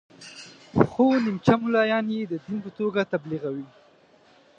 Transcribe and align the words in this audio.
خو 0.91 1.05
نیمچه 1.23 1.53
ملایان 1.63 2.05
یې 2.15 2.21
د 2.31 2.33
دین 2.43 2.57
په 2.65 2.69
توګه 2.79 3.01
تبلیغوي. 3.13 3.67